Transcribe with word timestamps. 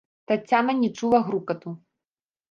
Таццяна 0.29 0.73
не 0.79 0.89
чула 1.01 1.19
грукату. 1.27 1.75